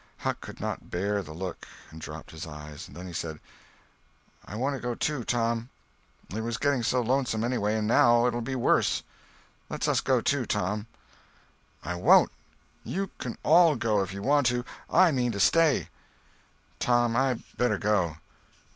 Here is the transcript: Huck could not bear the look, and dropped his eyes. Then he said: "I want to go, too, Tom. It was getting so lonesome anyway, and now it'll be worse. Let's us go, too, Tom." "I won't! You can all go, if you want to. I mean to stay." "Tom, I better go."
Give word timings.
Huck 0.17 0.41
could 0.41 0.59
not 0.59 0.89
bear 0.89 1.21
the 1.21 1.31
look, 1.31 1.67
and 1.91 2.01
dropped 2.01 2.31
his 2.31 2.47
eyes. 2.47 2.87
Then 2.87 3.05
he 3.05 3.13
said: 3.13 3.39
"I 4.43 4.55
want 4.55 4.75
to 4.75 4.79
go, 4.81 4.95
too, 4.95 5.23
Tom. 5.23 5.69
It 6.33 6.41
was 6.41 6.57
getting 6.57 6.81
so 6.81 7.03
lonesome 7.03 7.43
anyway, 7.43 7.75
and 7.75 7.85
now 7.87 8.25
it'll 8.25 8.41
be 8.41 8.55
worse. 8.55 9.03
Let's 9.69 9.87
us 9.87 10.01
go, 10.01 10.19
too, 10.19 10.47
Tom." 10.47 10.87
"I 11.83 11.93
won't! 11.93 12.31
You 12.83 13.11
can 13.19 13.37
all 13.43 13.75
go, 13.75 14.01
if 14.01 14.11
you 14.11 14.23
want 14.23 14.47
to. 14.47 14.65
I 14.89 15.11
mean 15.11 15.31
to 15.33 15.39
stay." 15.39 15.89
"Tom, 16.79 17.15
I 17.15 17.35
better 17.55 17.77
go." 17.77 18.17